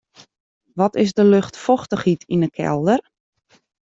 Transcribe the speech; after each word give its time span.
Wat 0.77 0.95
is 1.01 1.13
de 1.15 1.23
luchtfochtichheid 1.29 2.21
yn 2.33 2.43
'e 2.45 2.49
kelder? 2.57 3.01